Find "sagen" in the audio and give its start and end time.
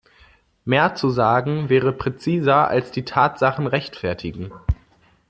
1.11-1.69